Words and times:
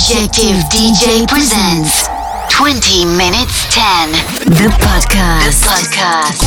Objective 0.00 0.56
DJ 0.72 1.28
presents 1.28 2.08
20 2.48 3.04
Minutes 3.04 3.66
10, 3.68 4.12
the 4.48 4.72
podcast. 4.80 5.60
The 5.60 5.68
podcast. 5.68 6.40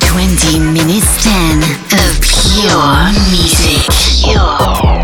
20 0.00 0.58
Minutes 0.72 1.22
10 1.22 1.60
of 2.00 2.16
pure 2.24 3.12
music. 3.28 3.84
Pure. 4.24 5.03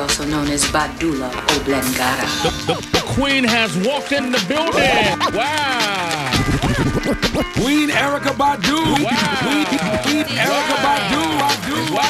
also 0.00 0.24
known 0.24 0.48
as 0.48 0.64
Badula 0.64 1.28
Oblongata. 1.56 2.26
The, 2.42 2.74
the, 2.74 2.80
the 2.92 3.02
queen 3.06 3.44
has 3.44 3.76
walked 3.86 4.12
in 4.12 4.32
the 4.32 4.42
building. 4.48 4.80
Wow. 5.36 6.30
Queen 7.54 7.90
Erykah 7.90 8.34
Badu. 8.34 8.80
Wow. 9.04 9.36
Queen, 9.44 9.66
queen 10.04 10.24
Erykah 10.36 10.80
Badu. 10.84 11.22
Badu. 11.38 11.94
Wow. 11.94 12.09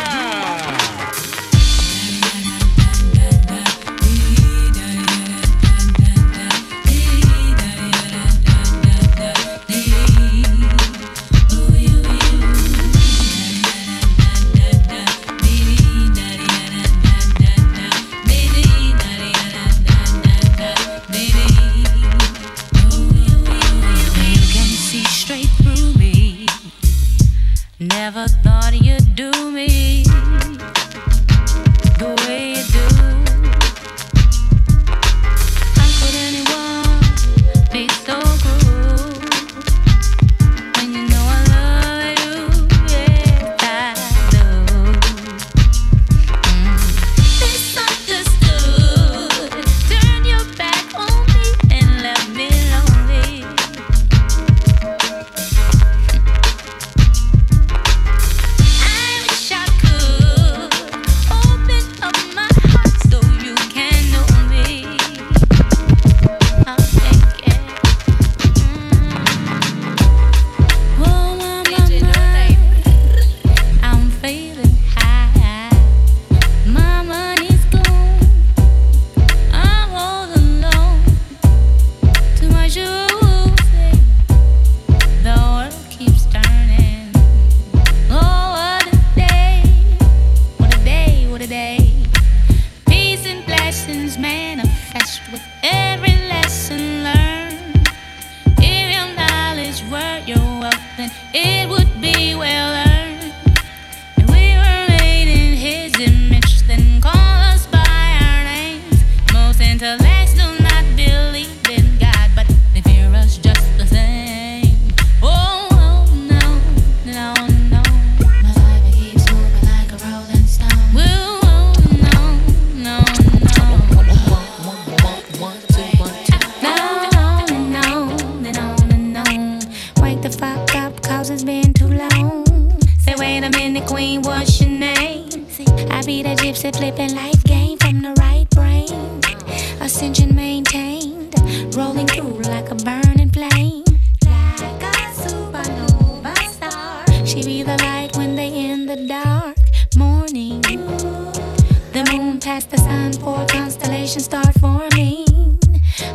as 152.60 152.66
the 152.66 152.76
sun 152.76 153.12
for 153.14 153.46
constellations 153.46 154.24
start 154.26 154.52
forming 154.60 155.58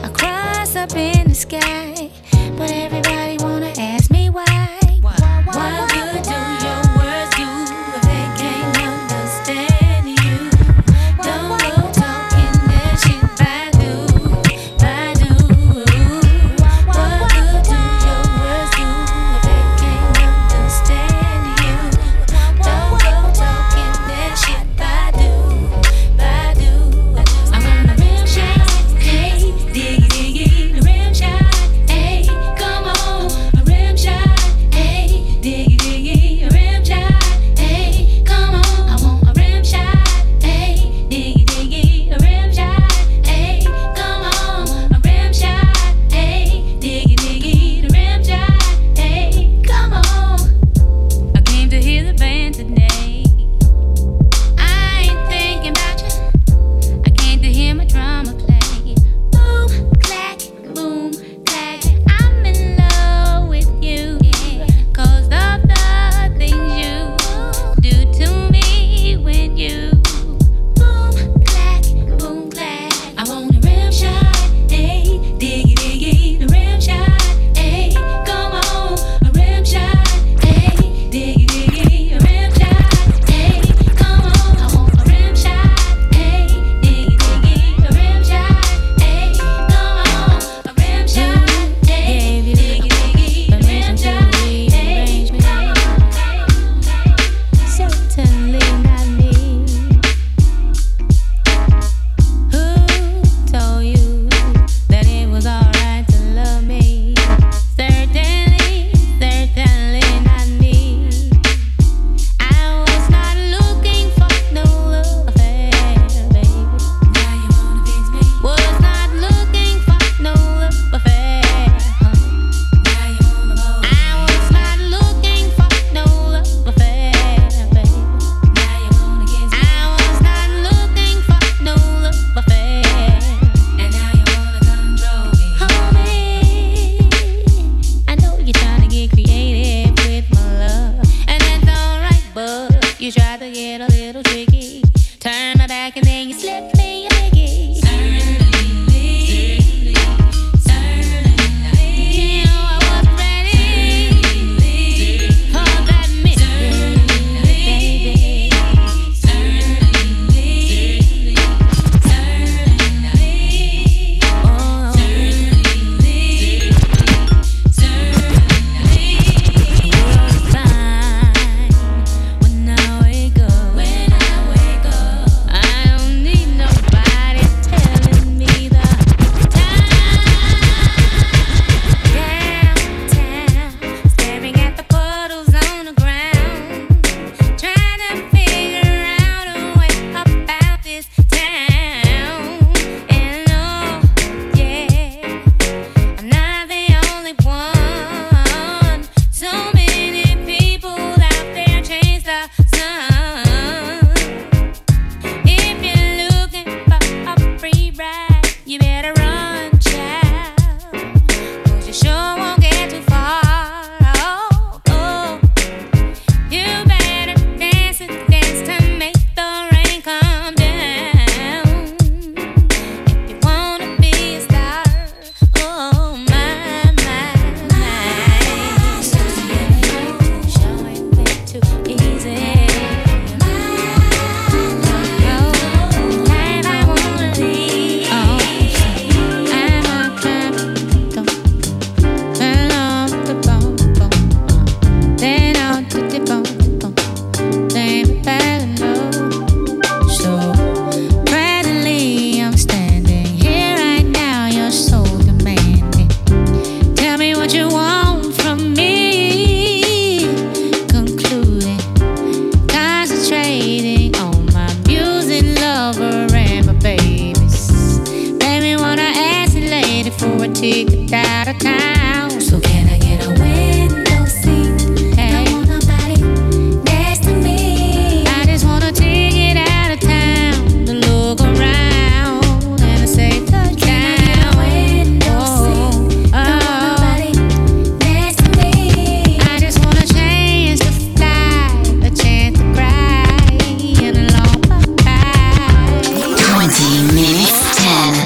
across 0.03 0.75
up 0.75 0.95
in 0.95 1.27
the 1.29 1.33
sky. 1.33 2.14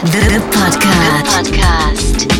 The, 0.02 0.40
podcast. 0.52 1.52
The 1.52 1.58
podcast. 1.58 2.39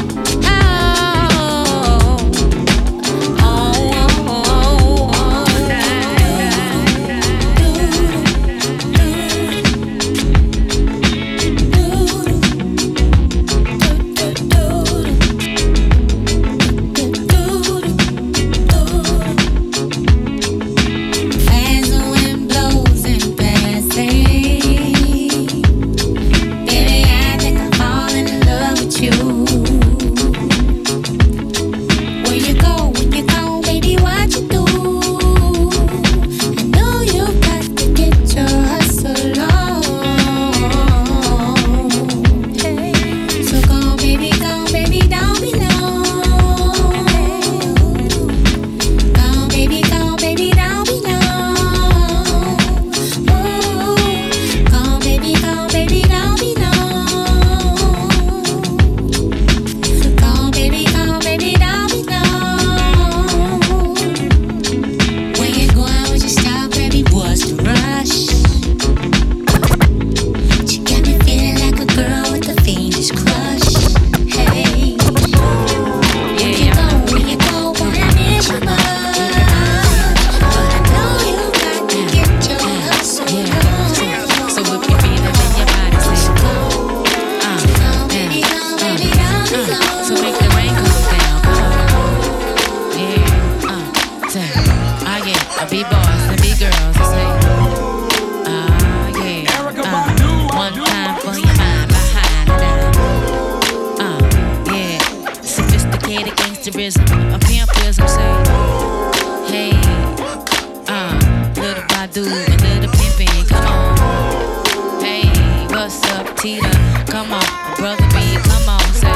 do 112.12 112.24
a 112.24 112.26
little 112.26 112.82
the 112.82 112.90
pimping. 112.98 113.46
Come 113.48 113.66
on. 113.66 115.02
Hey, 115.02 115.30
what's 115.68 116.04
up, 116.12 116.36
Tita? 116.38 116.70
Come 117.08 117.34
on, 117.34 117.44
brother 117.78 118.08
B, 118.10 118.38
come 118.44 118.70
on, 118.70 118.94
say. 118.94 119.08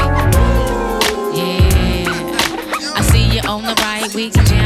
Yeah. 1.34 2.96
I 2.96 3.02
see 3.12 3.36
you 3.36 3.42
on 3.48 3.64
the 3.64 3.74
right, 3.82 4.14
we 4.14 4.30
can 4.30 4.46
jam. 4.46 4.63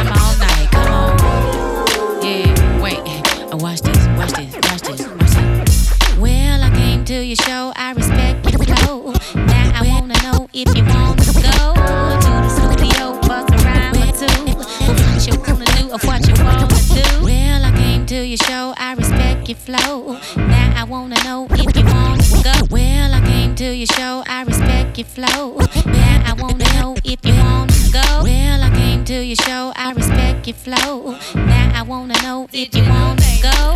make 24.98 25.06
it 25.06 25.12
flow. 25.12 25.58
Well, 25.58 26.22
I 26.25 26.34
wanna 26.38 26.66
know 26.80 26.96
if 27.04 27.24
you 27.24 27.34
wanna 27.34 27.74
go. 27.92 28.24
Well, 28.24 28.63
I 28.63 28.70
came 28.75 29.06
to 29.06 29.24
your 29.24 29.36
show, 29.36 29.72
I 29.75 29.92
respect 29.92 30.48
your 30.48 30.56
flow. 30.56 31.16
Now 31.36 31.72
I 31.75 31.84
wanna 31.84 32.16
know 32.24 32.48
if 32.51 32.74
you 32.75 32.84
wanna 32.84 33.22
go 33.42 33.74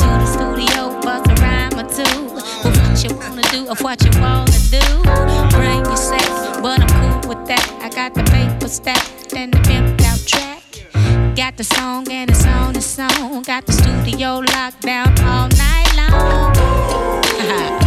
to 0.00 0.08
the 0.20 0.26
studio, 0.26 1.00
bust 1.02 1.30
a 1.30 1.34
rhyme 1.42 1.78
or 1.78 1.88
two. 1.88 2.26
Well, 2.34 2.72
what 2.72 3.04
you 3.04 3.16
wanna 3.16 3.42
do 3.52 3.68
Of 3.68 3.80
what 3.82 4.02
you 4.04 4.20
wanna 4.20 4.58
do? 4.70 4.86
Bring 5.56 5.84
your 5.84 5.96
sex, 5.96 6.28
but 6.60 6.80
I'm 6.80 6.88
cool 7.00 7.28
with 7.30 7.46
that. 7.46 7.64
I 7.80 7.88
got 7.88 8.14
the 8.14 8.24
paper 8.24 8.68
stacked 8.68 9.32
and 9.36 9.52
the 9.52 9.58
pimped 9.58 10.02
out 10.02 10.20
track. 10.26 11.36
Got 11.36 11.56
the 11.56 11.64
song 11.64 12.10
and 12.10 12.30
it's 12.30 12.46
on 12.46 12.72
the 12.72 12.82
song. 12.82 13.42
Got 13.42 13.66
the 13.66 13.72
studio 13.72 14.38
locked 14.38 14.82
down 14.82 15.08
all 15.20 15.48
night 15.48 15.94
long. 15.96 17.80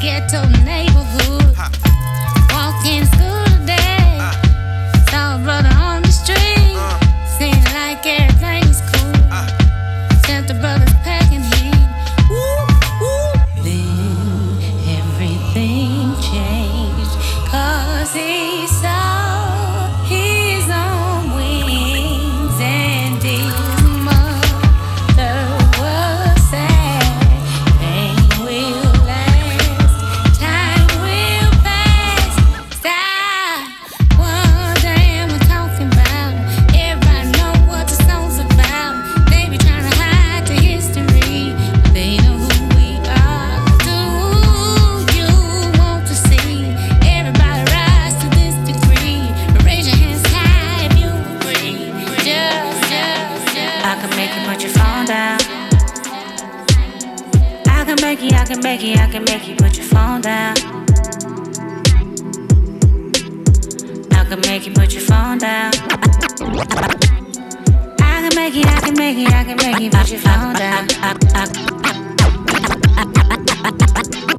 ghetto 0.00 0.48
neighborhood. 0.64 1.39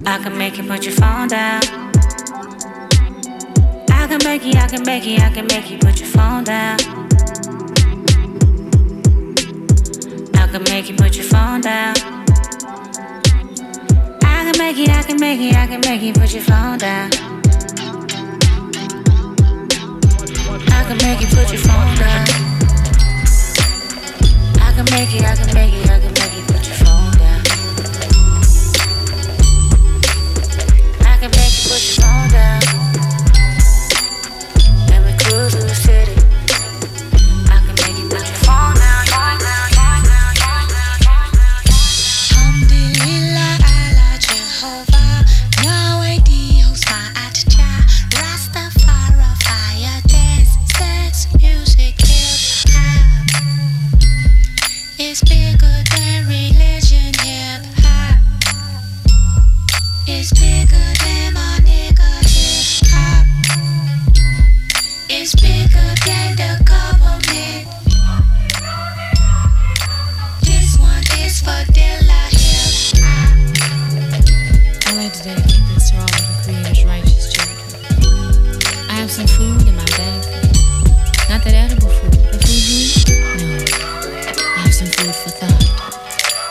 I 0.03 0.17
can 0.17 0.37
make 0.37 0.57
you 0.57 0.63
put 0.63 0.83
your 0.83 0.95
phone 0.95 1.27
down. 1.27 1.61
I 3.89 4.07
can 4.07 4.19
make 4.23 4.45
it, 4.45 4.55
I 4.55 4.67
can 4.67 4.83
make 4.83 5.05
it, 5.05 5.21
I 5.21 5.29
can 5.31 5.45
make 5.47 5.69
you 5.69 5.77
put 5.77 5.99
your 5.99 6.09
phone 6.09 6.43
down. 6.43 6.77
I 10.35 10.47
can 10.51 10.63
make 10.63 10.89
you 10.89 10.95
put 10.95 11.15
your 11.15 11.25
phone 11.25 11.61
down. 11.61 11.95
I 14.23 14.43
can 14.43 14.57
make 14.57 14.77
it, 14.79 14.89
I 14.89 15.03
can 15.03 15.19
make 15.19 15.39
it, 15.39 15.55
I 15.55 15.67
can 15.67 15.81
make 15.81 16.01
you 16.01 16.13
put 16.13 16.33
your 16.33 16.43
phone 16.43 16.79
down. 16.79 17.11
I 20.67 20.83
can 20.87 20.97
make 20.97 21.21
you 21.21 21.27
put 21.27 21.51
your 21.51 21.61
phone 21.61 21.95
down. 21.95 22.27
I 24.59 24.73
can 24.75 24.85
make 24.85 25.13
it, 25.15 25.23
I 25.23 25.35
can 25.35 25.53
make 25.53 25.73
it, 25.73 25.90
dedicate 75.35 75.67
this 75.73 75.91
to 75.91 75.97
all 75.97 76.05
the 76.45 76.83
righteous 76.87 77.31
children. 77.31 77.57
I 78.89 78.93
have 78.99 79.11
some 79.11 79.27
food 79.27 79.67
in 79.67 79.75
my 79.75 79.85
bag. 79.97 80.21
Not 81.29 81.43
that 81.45 81.53
edible 81.53 81.87
food, 81.87 82.11
the 82.31 82.39
food. 82.43 83.07
No. 83.39 83.47
I 84.35 84.59
have 84.65 84.73
some 84.73 84.87
food 84.87 85.15
for 85.15 85.29
thought. 85.29 85.63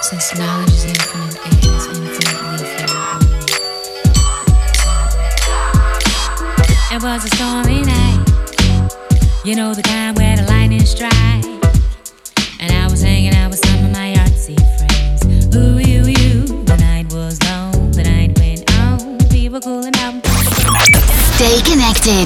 Since 0.02 0.38
knowledge 0.38 0.72
is 0.72 0.84
infinite, 0.84 1.36
it 1.46 1.64
is 1.64 1.86
infinitely 1.92 2.64
for 2.70 2.80
your 2.80 2.96
own. 2.96 3.22
It 6.92 7.00
was 7.02 7.24
a 7.24 7.30
stormy 7.36 7.82
night. 7.82 8.24
You 9.44 9.54
know 9.56 9.74
the 9.74 9.82
kind 9.82 9.99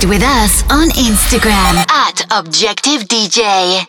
with 0.07 0.23
us 0.23 0.62
on 0.71 0.88
Instagram 0.90 1.85
at 1.90 2.27
Objective 2.31 3.03
DJ. 3.09 3.83